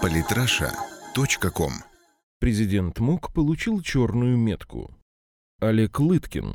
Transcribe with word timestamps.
Политраша.ком 0.00 1.72
Президент 2.40 2.98
МОК 2.98 3.32
получил 3.32 3.80
черную 3.82 4.36
метку. 4.36 4.94
Олег 5.60 6.00
Лыткин. 6.00 6.54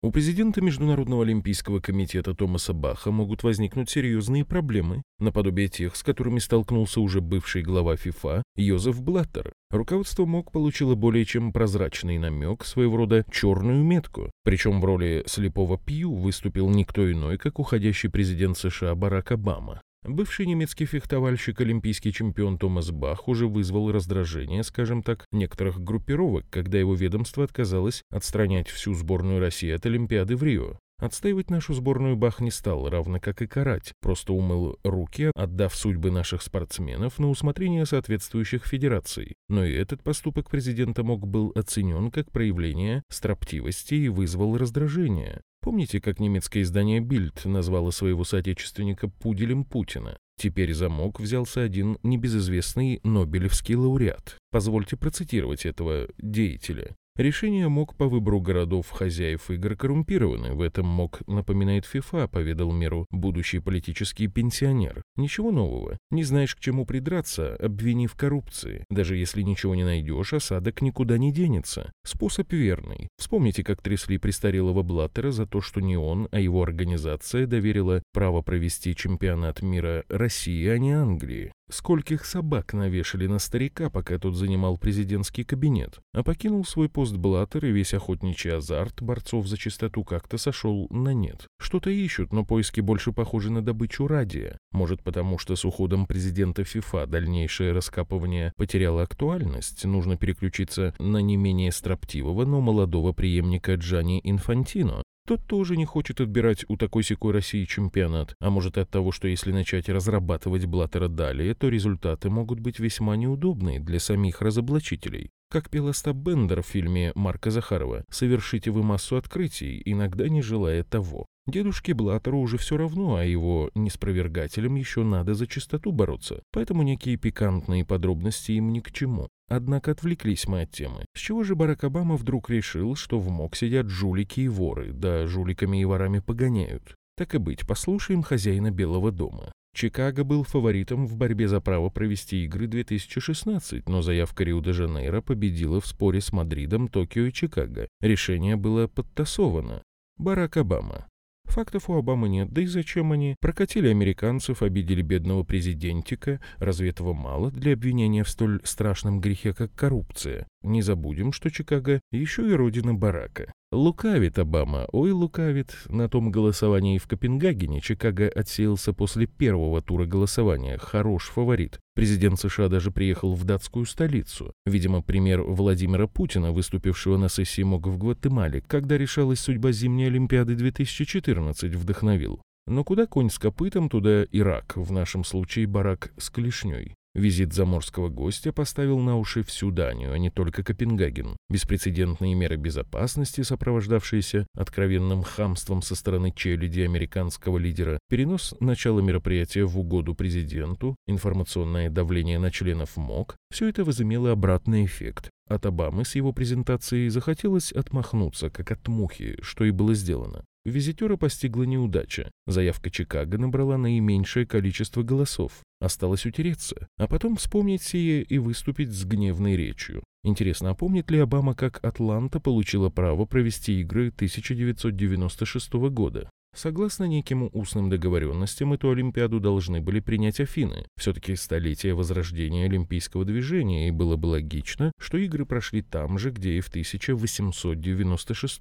У 0.00 0.12
президента 0.12 0.60
Международного 0.60 1.24
олимпийского 1.24 1.80
комитета 1.80 2.34
Томаса 2.34 2.72
Баха 2.72 3.10
могут 3.10 3.42
возникнуть 3.42 3.90
серьезные 3.90 4.44
проблемы, 4.44 5.02
наподобие 5.18 5.68
тех, 5.68 5.96
с 5.96 6.04
которыми 6.04 6.38
столкнулся 6.38 7.00
уже 7.00 7.20
бывший 7.20 7.62
глава 7.62 7.96
ФИФА 7.96 8.44
Йозеф 8.54 9.02
Блаттер. 9.02 9.52
Руководство 9.70 10.24
МОК 10.24 10.52
получило 10.52 10.94
более 10.94 11.24
чем 11.24 11.52
прозрачный 11.52 12.18
намек, 12.18 12.64
своего 12.64 12.96
рода 12.96 13.24
черную 13.30 13.82
метку. 13.82 14.30
Причем 14.44 14.80
в 14.80 14.84
роли 14.84 15.24
слепого 15.26 15.78
Пью 15.78 16.14
выступил 16.14 16.70
никто 16.70 17.10
иной, 17.10 17.38
как 17.38 17.58
уходящий 17.58 18.08
президент 18.08 18.56
США 18.56 18.94
Барак 18.94 19.32
Обама. 19.32 19.82
Бывший 20.04 20.46
немецкий 20.46 20.86
фехтовальщик, 20.86 21.60
олимпийский 21.60 22.12
чемпион 22.12 22.58
Томас 22.58 22.90
Бах 22.90 23.28
уже 23.28 23.48
вызвал 23.48 23.90
раздражение, 23.90 24.62
скажем 24.62 25.02
так, 25.02 25.24
некоторых 25.32 25.80
группировок, 25.80 26.46
когда 26.50 26.78
его 26.78 26.94
ведомство 26.94 27.44
отказалось 27.44 28.02
отстранять 28.10 28.68
всю 28.68 28.94
сборную 28.94 29.40
России 29.40 29.70
от 29.70 29.84
Олимпиады 29.86 30.36
в 30.36 30.42
Рио. 30.42 30.78
Отстаивать 31.00 31.48
нашу 31.48 31.74
сборную 31.74 32.16
Бах 32.16 32.40
не 32.40 32.50
стал, 32.50 32.88
равно 32.88 33.20
как 33.20 33.40
и 33.40 33.46
карать, 33.46 33.92
просто 34.00 34.32
умыл 34.32 34.78
руки, 34.82 35.30
отдав 35.34 35.74
судьбы 35.74 36.10
наших 36.10 36.42
спортсменов 36.42 37.20
на 37.20 37.30
усмотрение 37.30 37.86
соответствующих 37.86 38.66
федераций. 38.66 39.36
Но 39.48 39.64
и 39.64 39.72
этот 39.74 40.02
поступок 40.02 40.50
президента 40.50 41.04
мог 41.04 41.24
был 41.24 41.52
оценен 41.54 42.10
как 42.10 42.32
проявление 42.32 43.04
строптивости 43.10 43.94
и 43.94 44.08
вызвал 44.08 44.58
раздражение. 44.58 45.42
Помните, 45.60 46.00
как 46.00 46.20
немецкое 46.20 46.62
издание 46.62 47.00
«Бильд» 47.00 47.44
назвало 47.44 47.90
своего 47.90 48.24
соотечественника 48.24 49.08
«пуделем 49.08 49.64
Путина»? 49.64 50.16
Теперь 50.38 50.72
замок 50.72 51.18
взялся 51.18 51.62
один 51.62 51.98
небезызвестный 52.04 53.00
Нобелевский 53.02 53.74
лауреат. 53.74 54.38
Позвольте 54.52 54.96
процитировать 54.96 55.66
этого 55.66 56.08
деятеля. 56.16 56.94
Решения 57.18 57.66
МОК 57.66 57.96
по 57.96 58.06
выбору 58.06 58.40
городов 58.40 58.90
хозяев 58.90 59.50
игр 59.50 59.74
коррумпированы. 59.74 60.54
В 60.54 60.60
этом 60.60 60.86
МОК 60.86 61.22
напоминает 61.26 61.84
ФИФА, 61.84 62.28
поведал 62.28 62.70
миру 62.70 63.06
будущий 63.10 63.58
политический 63.58 64.28
пенсионер. 64.28 65.02
Ничего 65.16 65.50
нового. 65.50 65.98
Не 66.12 66.22
знаешь, 66.22 66.54
к 66.54 66.60
чему 66.60 66.86
придраться, 66.86 67.56
обвини 67.56 68.06
в 68.06 68.14
коррупции. 68.14 68.84
Даже 68.88 69.16
если 69.16 69.42
ничего 69.42 69.74
не 69.74 69.82
найдешь, 69.82 70.32
осадок 70.32 70.80
никуда 70.80 71.18
не 71.18 71.32
денется. 71.32 71.90
Способ 72.04 72.52
верный. 72.52 73.08
Вспомните, 73.18 73.64
как 73.64 73.82
трясли 73.82 74.16
престарелого 74.18 74.84
Блаттера 74.84 75.32
за 75.32 75.44
то, 75.44 75.60
что 75.60 75.80
не 75.80 75.96
он, 75.96 76.28
а 76.30 76.38
его 76.38 76.62
организация 76.62 77.48
доверила 77.48 78.00
право 78.12 78.42
провести 78.42 78.94
чемпионат 78.94 79.60
мира 79.60 80.04
России, 80.08 80.68
а 80.68 80.78
не 80.78 80.92
Англии. 80.92 81.52
Скольких 81.70 82.24
собак 82.24 82.72
навешали 82.72 83.26
на 83.26 83.38
старика, 83.38 83.90
пока 83.90 84.18
тот 84.18 84.34
занимал 84.34 84.78
президентский 84.78 85.44
кабинет, 85.44 86.00
а 86.14 86.22
покинул 86.22 86.64
свой 86.64 86.88
пост 86.88 87.14
Блаттер 87.16 87.66
и 87.66 87.72
весь 87.72 87.92
охотничий 87.92 88.54
азарт 88.54 89.02
борцов 89.02 89.46
за 89.46 89.58
чистоту 89.58 90.02
как-то 90.02 90.38
сошел 90.38 90.86
на 90.90 91.12
нет. 91.12 91.46
Что-то 91.60 91.90
ищут, 91.90 92.32
но 92.32 92.44
поиски 92.44 92.80
больше 92.80 93.12
похожи 93.12 93.50
на 93.50 93.62
добычу 93.62 94.06
радия. 94.06 94.56
Может 94.72 95.02
потому, 95.02 95.38
что 95.38 95.56
с 95.56 95.64
уходом 95.66 96.06
президента 96.06 96.64
ФИФА 96.64 97.06
дальнейшее 97.06 97.72
раскапывание 97.72 98.52
потеряло 98.56 99.02
актуальность, 99.02 99.84
нужно 99.84 100.16
переключиться 100.16 100.94
на 100.98 101.18
не 101.18 101.36
менее 101.36 101.70
строптивого, 101.70 102.46
но 102.46 102.62
молодого 102.62 103.12
преемника 103.12 103.74
Джани 103.74 104.20
Инфантино, 104.24 105.02
тот 105.28 105.44
тоже 105.46 105.76
не 105.76 105.84
хочет 105.84 106.22
отбирать 106.22 106.64
у 106.68 106.78
такой 106.78 107.02
секой 107.02 107.34
России 107.34 107.66
чемпионат, 107.66 108.34
а 108.40 108.48
может 108.48 108.78
от 108.78 108.88
того, 108.88 109.12
что 109.12 109.28
если 109.28 109.52
начать 109.52 109.90
разрабатывать 109.90 110.64
Блаттера 110.64 111.08
далее, 111.08 111.54
то 111.54 111.68
результаты 111.68 112.30
могут 112.30 112.60
быть 112.60 112.78
весьма 112.78 113.14
неудобные 113.14 113.78
для 113.78 114.00
самих 114.00 114.40
разоблачителей. 114.40 115.28
Как 115.50 115.68
пел 115.68 115.88
Остап 115.88 116.16
Бендер 116.16 116.62
в 116.62 116.66
фильме 116.66 117.12
Марка 117.14 117.50
Захарова 117.50 118.06
«Совершите 118.10 118.70
вы 118.70 118.82
массу 118.82 119.18
открытий, 119.18 119.82
иногда 119.84 120.30
не 120.30 120.40
желая 120.40 120.82
того». 120.82 121.26
Дедушке 121.48 121.94
Блаттеру 121.94 122.40
уже 122.40 122.58
все 122.58 122.76
равно, 122.76 123.16
а 123.16 123.24
его 123.24 123.70
неспровергателям 123.74 124.74
еще 124.74 125.02
надо 125.02 125.32
за 125.32 125.46
чистоту 125.46 125.92
бороться, 125.92 126.42
поэтому 126.52 126.82
некие 126.82 127.16
пикантные 127.16 127.86
подробности 127.86 128.52
им 128.52 128.70
ни 128.70 128.80
к 128.80 128.92
чему. 128.92 129.28
Однако 129.48 129.92
отвлеклись 129.92 130.46
мы 130.46 130.62
от 130.62 130.72
темы. 130.72 131.06
С 131.16 131.20
чего 131.20 131.44
же 131.44 131.56
Барак 131.56 131.84
Обама 131.84 132.16
вдруг 132.16 132.50
решил, 132.50 132.94
что 132.96 133.18
в 133.18 133.30
МОК 133.30 133.56
сидят 133.56 133.88
жулики 133.88 134.40
и 134.40 134.48
воры, 134.48 134.92
да 134.92 135.26
жуликами 135.26 135.80
и 135.80 135.86
ворами 135.86 136.18
погоняют? 136.18 136.94
Так 137.16 137.34
и 137.34 137.38
быть, 137.38 137.66
послушаем 137.66 138.22
хозяина 138.22 138.70
Белого 138.70 139.10
дома. 139.10 139.50
Чикаго 139.74 140.24
был 140.24 140.44
фаворитом 140.44 141.06
в 141.06 141.16
борьбе 141.16 141.48
за 141.48 141.62
право 141.62 141.88
провести 141.88 142.44
игры 142.44 142.66
2016, 142.66 143.88
но 143.88 144.02
заявка 144.02 144.44
Рио-де-Жанейро 144.44 145.22
победила 145.22 145.80
в 145.80 145.86
споре 145.86 146.20
с 146.20 146.30
Мадридом, 146.30 146.88
Токио 146.88 147.24
и 147.24 147.32
Чикаго. 147.32 147.88
Решение 148.02 148.56
было 148.56 148.86
подтасовано. 148.86 149.82
Барак 150.18 150.58
Обама. 150.58 151.06
Фактов 151.48 151.88
у 151.88 151.94
Обамы 151.94 152.28
нет, 152.28 152.50
да 152.52 152.62
и 152.62 152.66
зачем 152.66 153.12
они? 153.12 153.34
Прокатили 153.40 153.88
американцев, 153.88 154.62
обидели 154.62 155.02
бедного 155.02 155.44
президентика. 155.44 156.40
Разве 156.58 156.90
этого 156.90 157.14
мало 157.14 157.50
для 157.50 157.72
обвинения 157.72 158.22
в 158.22 158.28
столь 158.28 158.60
страшном 158.64 159.20
грехе, 159.20 159.54
как 159.54 159.72
коррупция? 159.74 160.46
Не 160.62 160.82
забудем, 160.82 161.32
что 161.32 161.50
Чикаго 161.50 162.00
еще 162.10 162.48
и 162.48 162.52
родина 162.52 162.92
Барака. 162.92 163.52
Лукавит 163.70 164.38
Обама, 164.38 164.86
ой, 164.92 165.12
лукавит. 165.12 165.76
На 165.88 166.08
том 166.08 166.30
голосовании 166.30 166.98
в 166.98 167.06
Копенгагене 167.06 167.80
Чикаго 167.80 168.28
отсеялся 168.28 168.92
после 168.92 169.26
первого 169.26 169.82
тура 169.82 170.06
голосования. 170.06 170.78
Хорош 170.78 171.28
фаворит. 171.28 171.78
Президент 171.94 172.40
США 172.40 172.68
даже 172.68 172.90
приехал 172.90 173.34
в 173.34 173.44
датскую 173.44 173.86
столицу. 173.86 174.52
Видимо, 174.66 175.02
пример 175.02 175.42
Владимира 175.42 176.06
Путина, 176.08 176.50
выступившего 176.50 177.16
на 177.18 177.28
сессии 177.28 177.62
МОГ 177.62 177.86
в 177.88 177.98
Гватемале, 177.98 178.62
когда 178.62 178.98
решалась 178.98 179.40
судьба 179.40 179.70
зимней 179.70 180.06
Олимпиады 180.06 180.54
2014, 180.56 181.74
вдохновил. 181.74 182.40
Но 182.66 182.84
куда 182.84 183.06
конь 183.06 183.30
с 183.30 183.38
копытом, 183.38 183.88
туда 183.88 184.24
Ирак, 184.24 184.76
в 184.76 184.92
нашем 184.92 185.24
случае 185.24 185.66
барак 185.66 186.12
с 186.18 186.28
клешней. 186.28 186.97
Визит 187.14 187.52
заморского 187.52 188.08
гостя 188.08 188.52
поставил 188.52 188.98
на 189.00 189.16
уши 189.16 189.42
всю 189.42 189.70
Данию, 189.70 190.12
а 190.12 190.18
не 190.18 190.30
только 190.30 190.62
Копенгаген. 190.62 191.36
Беспрецедентные 191.48 192.34
меры 192.34 192.56
безопасности, 192.56 193.40
сопровождавшиеся 193.40 194.46
откровенным 194.54 195.22
хамством 195.22 195.82
со 195.82 195.94
стороны 195.94 196.32
челяди 196.34 196.82
американского 196.82 197.58
лидера, 197.58 197.98
перенос 198.08 198.54
начала 198.60 199.00
мероприятия 199.00 199.64
в 199.64 199.78
угоду 199.78 200.14
президенту, 200.14 200.96
информационное 201.06 201.90
давление 201.90 202.38
на 202.38 202.50
членов 202.50 202.96
МОК– 202.96 203.36
все 203.50 203.68
это 203.68 203.84
возымело 203.84 204.32
обратный 204.32 204.84
эффект. 204.84 205.30
От 205.48 205.64
Обамы 205.64 206.04
с 206.04 206.14
его 206.14 206.32
презентацией 206.32 207.08
захотелось 207.08 207.72
отмахнуться, 207.72 208.50
как 208.50 208.70
от 208.70 208.86
мухи, 208.86 209.38
что 209.40 209.64
и 209.64 209.70
было 209.70 209.94
сделано. 209.94 210.44
Визитера 210.64 211.16
постигла 211.16 211.62
неудача. 211.62 212.30
Заявка 212.46 212.90
Чикаго 212.90 213.38
набрала 213.38 213.78
наименьшее 213.78 214.46
количество 214.46 215.02
голосов. 215.02 215.62
Осталось 215.80 216.26
утереться, 216.26 216.88
а 216.96 217.06
потом 217.06 217.36
вспомнить 217.36 217.82
сие 217.82 218.22
и 218.22 218.38
выступить 218.38 218.90
с 218.90 219.04
гневной 219.04 219.56
речью. 219.56 220.02
Интересно, 220.24 220.70
а 220.70 220.74
помнит 220.74 221.10
ли 221.10 221.18
Обама, 221.18 221.54
как 221.54 221.84
Атланта 221.84 222.40
получила 222.40 222.90
право 222.90 223.26
провести 223.26 223.80
игры 223.80 224.08
1996 224.08 225.72
года? 225.90 226.30
Согласно 226.54 227.04
неким 227.04 227.48
устным 227.52 227.88
договоренностям, 227.88 228.72
эту 228.72 228.90
Олимпиаду 228.90 229.38
должны 229.38 229.80
были 229.80 230.00
принять 230.00 230.40
Афины. 230.40 230.86
Все-таки 230.96 231.36
столетие 231.36 231.94
возрождения 231.94 232.64
олимпийского 232.64 233.24
движения, 233.24 233.86
и 233.86 233.92
было 233.92 234.16
бы 234.16 234.26
логично, 234.26 234.90
что 234.98 235.18
игры 235.18 235.46
прошли 235.46 235.82
там 235.82 236.18
же, 236.18 236.32
где 236.32 236.54
и 236.54 236.60
в 236.60 236.68
1896. 236.68 238.60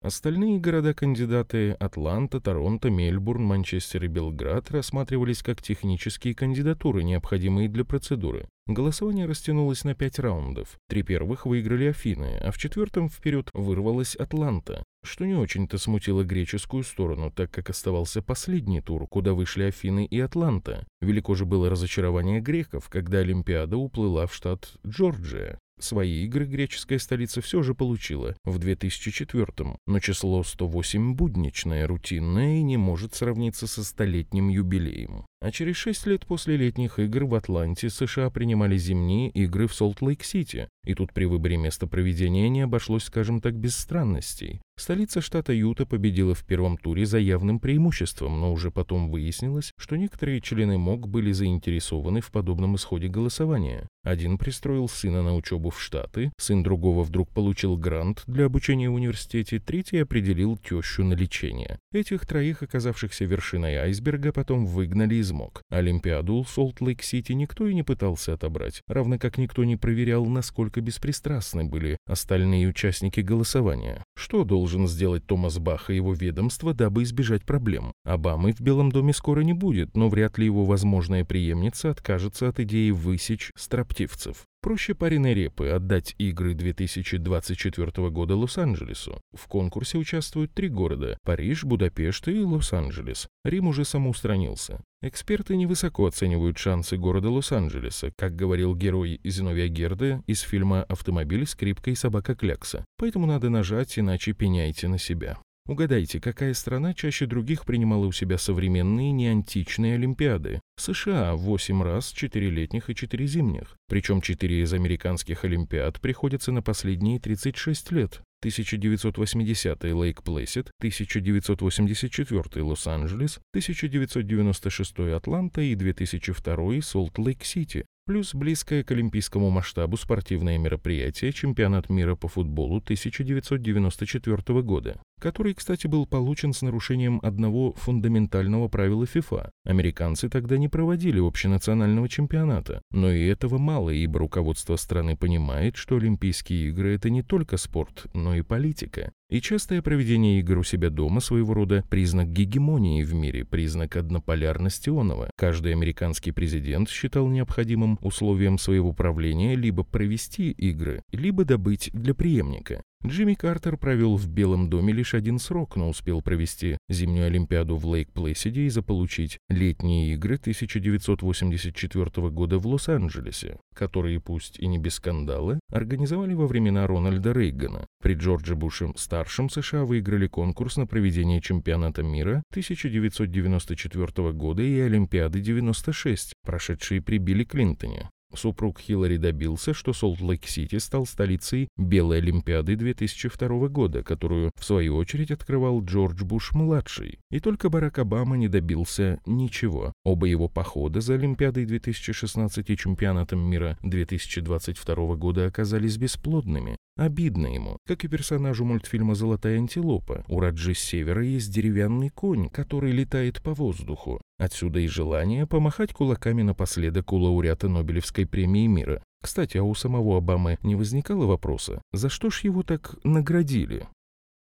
Остальные 0.00 0.60
города-кандидаты– 0.60 1.72
Атланта, 1.80 2.40
Торонто, 2.40 2.88
Мельбурн, 2.88 3.42
Манчестер 3.42 4.04
и 4.04 4.06
Белград– 4.06 4.70
рассматривались 4.70 5.42
как 5.42 5.60
технические 5.60 6.36
кандидатуры, 6.36 7.02
необходимые 7.02 7.68
для 7.68 7.84
процедуры. 7.84 8.46
Голосование 8.68 9.26
растянулось 9.26 9.82
на 9.82 9.96
пять 9.96 10.20
раундов. 10.20 10.78
Три 10.88 11.02
первых 11.02 11.46
выиграли 11.46 11.86
Афины, 11.86 12.38
а 12.40 12.52
в 12.52 12.58
четвертом 12.58 13.08
вперед 13.08 13.50
вырвалась 13.54 14.14
Атланта, 14.14 14.84
что 15.02 15.26
не 15.26 15.34
очень-то 15.34 15.78
смутило 15.78 16.22
греческую 16.22 16.84
сторону, 16.84 17.32
так 17.32 17.50
как 17.50 17.68
оставался 17.68 18.22
последний 18.22 18.80
тур, 18.80 19.08
куда 19.08 19.32
вышли 19.32 19.64
Афины 19.64 20.06
и 20.06 20.20
Атланта. 20.20 20.86
Велико 21.00 21.34
же 21.34 21.44
было 21.44 21.70
разочарование 21.70 22.40
греков, 22.40 22.88
когда 22.88 23.18
Олимпиада 23.18 23.76
уплыла 23.76 24.28
в 24.28 24.34
штат 24.34 24.74
Джорджия. 24.86 25.58
Свои 25.78 26.24
игры 26.24 26.46
греческая 26.46 26.98
столица 26.98 27.40
все 27.40 27.62
же 27.62 27.74
получила 27.74 28.36
в 28.44 28.58
2004 28.58 29.78
но 29.86 30.00
число 30.00 30.42
108 30.42 31.14
будничное, 31.14 31.86
рутинное 31.86 32.58
и 32.58 32.62
не 32.62 32.76
может 32.76 33.14
сравниться 33.14 33.66
со 33.66 33.84
столетним 33.84 34.48
юбилеем. 34.48 35.26
А 35.40 35.52
через 35.52 35.76
шесть 35.76 36.04
лет 36.06 36.26
после 36.26 36.56
летних 36.56 36.98
игр 36.98 37.24
в 37.24 37.34
Атланте 37.34 37.90
США 37.90 38.28
принимали 38.28 38.76
зимние 38.76 39.30
игры 39.30 39.68
в 39.68 39.74
Солт-Лейк-Сити, 39.74 40.68
и 40.84 40.94
тут 40.94 41.12
при 41.12 41.26
выборе 41.26 41.56
места 41.56 41.86
проведения 41.86 42.48
не 42.48 42.62
обошлось, 42.62 43.04
скажем 43.04 43.40
так, 43.40 43.54
без 43.54 43.76
странностей. 43.76 44.60
Столица 44.78 45.20
штата 45.20 45.52
Юта 45.52 45.86
победила 45.86 46.34
в 46.34 46.44
первом 46.44 46.76
туре 46.76 47.04
за 47.04 47.18
явным 47.18 47.58
преимуществом, 47.58 48.40
но 48.40 48.52
уже 48.52 48.70
потом 48.70 49.10
выяснилось, 49.10 49.72
что 49.76 49.96
некоторые 49.96 50.40
члены 50.40 50.78
МОК 50.78 51.08
были 51.08 51.32
заинтересованы 51.32 52.20
в 52.20 52.30
подобном 52.30 52.76
исходе 52.76 53.08
голосования. 53.08 53.88
Один 54.04 54.38
пристроил 54.38 54.88
сына 54.88 55.22
на 55.22 55.34
учебу 55.34 55.70
в 55.70 55.82
Штаты, 55.82 56.32
сын 56.38 56.62
другого 56.62 57.02
вдруг 57.02 57.28
получил 57.30 57.76
грант 57.76 58.22
для 58.26 58.46
обучения 58.46 58.88
в 58.88 58.94
университете, 58.94 59.58
третий 59.58 59.98
определил 59.98 60.56
тещу 60.56 61.04
на 61.04 61.14
лечение. 61.14 61.78
Этих 61.92 62.24
троих, 62.24 62.62
оказавшихся 62.62 63.24
вершиной 63.24 63.74
айсберга, 63.74 64.32
потом 64.32 64.64
выгнали 64.64 65.16
из 65.16 65.27
МОК. 65.32 65.62
Олимпиаду 65.70 66.44
Солт-Лейк-Сити 66.44 67.32
никто 67.32 67.66
и 67.66 67.74
не 67.74 67.82
пытался 67.82 68.34
отобрать, 68.34 68.82
равно 68.86 69.18
как 69.18 69.38
никто 69.38 69.64
не 69.64 69.76
проверял, 69.76 70.24
насколько 70.26 70.80
беспристрастны 70.80 71.64
были 71.64 71.96
остальные 72.06 72.68
участники 72.68 73.20
голосования. 73.20 74.04
Что 74.16 74.44
должен 74.44 74.86
сделать 74.88 75.26
Томас 75.26 75.58
Бах 75.58 75.90
и 75.90 75.96
его 75.96 76.14
ведомство, 76.14 76.74
дабы 76.74 77.02
избежать 77.02 77.44
проблем? 77.44 77.92
Обамы 78.04 78.52
в 78.52 78.60
Белом 78.60 78.90
доме 78.90 79.12
скоро 79.12 79.40
не 79.40 79.52
будет, 79.52 79.96
но 79.96 80.08
вряд 80.08 80.38
ли 80.38 80.46
его 80.46 80.64
возможная 80.64 81.24
преемница 81.24 81.90
откажется 81.90 82.48
от 82.48 82.60
идеи 82.60 82.90
высечь 82.90 83.52
строптивцев. 83.56 84.46
Проще 84.60 84.94
пареной 84.94 85.34
репы 85.34 85.68
отдать 85.68 86.16
игры 86.18 86.52
2024 86.52 88.10
года 88.10 88.34
Лос-Анджелесу. 88.34 89.20
В 89.32 89.46
конкурсе 89.46 89.98
участвуют 89.98 90.52
три 90.52 90.68
города– 90.68 91.16
Париж, 91.24 91.62
Будапешт 91.62 92.26
и 92.26 92.40
Лос-Анджелес. 92.40 93.28
Рим 93.44 93.68
уже 93.68 93.84
самоустранился. 93.84 94.82
Эксперты 95.00 95.56
невысоко 95.56 96.08
оценивают 96.08 96.58
шансы 96.58 96.96
города 96.96 97.30
Лос-Анджелеса, 97.30 98.10
как 98.16 98.34
говорил 98.34 98.74
герой 98.74 99.20
Зиновия 99.22 99.68
Гердта 99.68 100.24
из 100.26 100.40
фильма 100.40 100.82
«Автомобиль, 100.82 101.46
скрипка 101.46 101.92
и 101.92 101.94
собака 101.94 102.34
Клякса». 102.34 102.84
Поэтому 102.96 103.26
надо 103.26 103.50
нажать, 103.50 103.96
иначе 103.96 104.32
пеняйте 104.32 104.88
на 104.88 104.98
себя. 104.98 105.38
Угадайте, 105.68 106.18
какая 106.18 106.54
страна 106.54 106.94
чаще 106.94 107.26
других 107.26 107.66
принимала 107.66 108.06
у 108.06 108.12
себя 108.12 108.38
современные 108.38 109.12
неантичные 109.12 109.96
Олимпиады? 109.96 110.62
США– 110.78 111.34
8 111.36 111.82
раз, 111.82 112.10
4 112.12 112.48
летних 112.48 112.88
и 112.88 112.94
4 112.94 113.26
зимних. 113.26 113.76
Причем 113.86 114.22
4 114.22 114.62
из 114.62 114.72
американских 114.72 115.44
Олимпиад 115.44 116.00
приходятся 116.00 116.52
на 116.52 116.62
последние 116.62 117.20
36 117.20 117.92
лет. 117.92 118.22
1980 118.40 119.84
Лейк 119.84 120.22
Плэссид, 120.22 120.70
1984 120.78 122.64
Лос-Анджелес, 122.64 123.38
1996 123.52 124.98
Атланта 125.14 125.60
и 125.60 125.74
2002 125.74 126.80
Солт 126.80 127.18
Лейк 127.18 127.44
Сити 127.44 127.84
плюс 128.08 128.34
близкое 128.34 128.82
к 128.82 128.90
олимпийскому 128.90 129.50
масштабу 129.50 129.98
спортивное 129.98 130.56
мероприятие 130.56 131.30
чемпионат 131.30 131.90
мира 131.90 132.16
по 132.16 132.26
футболу 132.26 132.78
1994 132.78 134.62
года, 134.62 134.98
который, 135.20 135.52
кстати, 135.52 135.86
был 135.86 136.06
получен 136.06 136.54
с 136.54 136.62
нарушением 136.62 137.20
одного 137.22 137.74
фундаментального 137.74 138.68
правила 138.68 139.04
ФИФА. 139.04 139.50
Американцы 139.64 140.30
тогда 140.30 140.56
не 140.56 140.68
проводили 140.68 141.20
общенационального 141.20 142.08
чемпионата, 142.08 142.80
но 142.92 143.12
и 143.12 143.26
этого 143.26 143.58
мало, 143.58 143.90
ибо 143.90 144.20
руководство 144.20 144.76
страны 144.76 145.14
понимает, 145.14 145.76
что 145.76 145.96
Олимпийские 145.96 146.70
игры– 146.70 146.94
это 146.96 147.10
не 147.10 147.22
только 147.22 147.58
спорт, 147.58 148.06
но 148.14 148.34
и 148.34 148.40
политика. 148.40 149.12
И 149.30 149.42
частое 149.42 149.82
проведение 149.82 150.40
игр 150.40 150.56
у 150.56 150.62
себя 150.62 150.88
дома 150.88 151.20
своего 151.20 151.52
рода 151.52 151.84
признак 151.90 152.32
гегемонии 152.32 153.02
в 153.02 153.12
мире, 153.12 153.44
признак 153.44 153.96
однополярности 153.96 154.88
онова. 154.88 155.28
Каждый 155.36 155.72
американский 155.72 156.32
президент 156.32 156.88
считал 156.88 157.28
необходимым 157.28 157.98
условием 158.00 158.56
своего 158.56 158.94
правления 158.94 159.54
либо 159.54 159.84
провести 159.84 160.50
игры, 160.52 161.02
либо 161.12 161.44
добыть 161.44 161.90
для 161.92 162.14
преемника. 162.14 162.82
Джимми 163.06 163.34
Картер 163.34 163.76
провел 163.76 164.16
в 164.16 164.26
Белом 164.26 164.68
доме 164.68 164.92
лишь 164.92 165.14
один 165.14 165.38
срок, 165.38 165.76
но 165.76 165.88
успел 165.88 166.20
провести 166.20 166.76
зимнюю 166.88 167.26
Олимпиаду 167.26 167.76
в 167.76 167.86
Лейк-Плэссиде 167.86 168.66
и 168.66 168.68
заполучить 168.70 169.38
летние 169.48 170.14
игры 170.14 170.34
1984 170.34 172.30
года 172.30 172.58
в 172.58 172.66
Лос-Анджелесе, 172.66 173.60
которые, 173.72 174.18
пусть 174.20 174.58
и 174.58 174.66
не 174.66 174.78
без 174.78 174.94
скандала, 174.94 175.60
организовали 175.70 176.34
во 176.34 176.48
времена 176.48 176.88
Рональда 176.88 177.32
Рейгана. 177.32 177.86
При 178.02 178.14
Джордже 178.14 178.56
Буше-старшем 178.56 179.48
США 179.48 179.84
выиграли 179.84 180.26
конкурс 180.26 180.76
на 180.76 180.88
проведение 180.88 181.40
чемпионата 181.40 182.02
мира 182.02 182.42
1994 182.50 184.32
года 184.32 184.62
и 184.62 184.80
Олимпиады 184.80 185.40
96, 185.40 186.32
прошедшие 186.44 187.00
при 187.00 187.18
Билли 187.18 187.44
Клинтоне. 187.44 188.10
Супруг 188.34 188.80
Хиллари 188.80 189.16
добился, 189.16 189.74
что 189.74 189.92
Солт-Лейк-Сити 189.92 190.78
стал 190.78 191.06
столицей 191.06 191.68
Белой 191.76 192.18
Олимпиады 192.18 192.76
2002 192.76 193.68
года, 193.68 194.02
которую, 194.02 194.50
в 194.56 194.64
свою 194.64 194.96
очередь, 194.96 195.30
открывал 195.30 195.84
Джордж 195.84 196.24
Буш-младший. 196.24 197.18
И 197.30 197.40
только 197.40 197.68
Барак 197.68 197.98
Обама 197.98 198.36
не 198.36 198.48
добился 198.48 199.20
ничего. 199.26 199.92
Оба 200.04 200.26
его 200.26 200.48
похода 200.48 201.00
за 201.00 201.14
Олимпиадой 201.14 201.66
2016 201.66 202.70
и 202.70 202.76
чемпионатом 202.76 203.40
мира 203.40 203.78
2022 203.82 205.16
года 205.16 205.46
оказались 205.46 205.96
бесплодными. 205.98 206.77
Обидно 206.98 207.46
ему, 207.46 207.78
как 207.86 208.04
и 208.04 208.08
персонажу 208.08 208.64
мультфильма 208.64 209.14
«Золотая 209.14 209.58
антилопа». 209.58 210.24
У 210.26 210.40
Раджи 210.40 210.74
с 210.74 210.80
севера 210.80 211.24
есть 211.24 211.48
деревянный 211.48 212.08
конь, 212.08 212.50
который 212.50 212.90
летает 212.90 213.40
по 213.40 213.54
воздуху. 213.54 214.20
Отсюда 214.36 214.80
и 214.80 214.88
желание 214.88 215.46
помахать 215.46 215.92
кулаками 215.92 216.42
напоследок 216.42 217.12
у 217.12 217.16
лауреата 217.16 217.68
Нобелевской 217.68 218.26
премии 218.26 218.66
мира. 218.66 219.00
Кстати, 219.22 219.58
а 219.58 219.62
у 219.62 219.76
самого 219.76 220.18
Обамы 220.18 220.58
не 220.64 220.74
возникало 220.74 221.26
вопроса, 221.26 221.80
за 221.92 222.08
что 222.08 222.30
ж 222.30 222.40
его 222.40 222.64
так 222.64 222.96
наградили? 223.04 223.86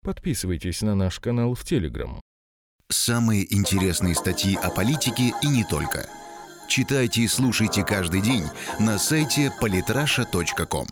Подписывайтесь 0.02 0.81
на 0.81 0.94
наш 0.94 1.20
канал 1.20 1.52
в 1.52 1.62
Телеграм. 1.62 2.23
Самые 2.88 3.55
интересные 3.55 4.14
статьи 4.14 4.56
о 4.56 4.70
политике 4.70 5.35
и 5.43 5.47
не 5.47 5.64
только. 5.64 6.09
Читайте 6.69 7.20
и 7.20 7.29
слушайте 7.29 7.85
каждый 7.85 8.23
день 8.23 8.44
на 8.81 8.99
сайте 8.99 9.52
polytrasha.com. 9.61 10.87